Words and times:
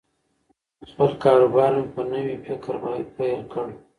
خپل 0.89 1.09
کاروبار 1.23 1.71
مې 1.77 1.85
په 1.93 2.01
نوي 2.11 2.35
فکر 2.45 2.73
پیل 3.15 3.41
کړ. 3.51 3.65